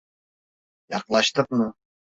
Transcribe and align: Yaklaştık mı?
Yaklaştık 0.89 1.51
mı? 1.51 1.73